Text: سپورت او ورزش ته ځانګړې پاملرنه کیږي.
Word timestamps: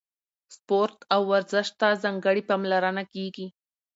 سپورت 0.55 0.97
او 1.13 1.21
ورزش 1.31 1.67
ته 1.79 1.87
ځانګړې 2.03 2.41
پاملرنه 2.49 3.03
کیږي. 3.13 3.47